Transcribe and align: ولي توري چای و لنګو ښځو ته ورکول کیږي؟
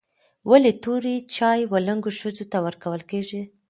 ولي 0.49 0.71
توري 0.83 1.15
چای 1.35 1.59
و 1.65 1.73
لنګو 1.87 2.11
ښځو 2.19 2.45
ته 2.51 2.57
ورکول 2.65 3.01
کیږي؟ 3.11 3.41